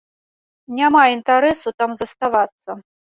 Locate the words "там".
1.83-1.91